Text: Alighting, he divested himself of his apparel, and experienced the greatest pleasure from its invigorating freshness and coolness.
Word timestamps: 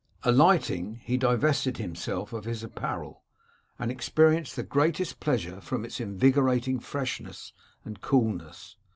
Alighting, 0.23 0.95
he 1.03 1.15
divested 1.15 1.77
himself 1.77 2.33
of 2.33 2.45
his 2.45 2.63
apparel, 2.63 3.21
and 3.77 3.91
experienced 3.91 4.55
the 4.55 4.63
greatest 4.63 5.19
pleasure 5.19 5.61
from 5.61 5.85
its 5.85 5.99
invigorating 5.99 6.79
freshness 6.79 7.53
and 7.85 8.01
coolness. 8.01 8.77